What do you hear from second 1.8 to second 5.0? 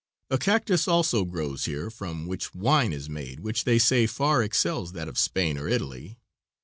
from which wine is made which they say far excels